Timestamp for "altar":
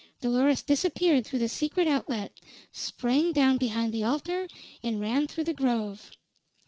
4.03-4.47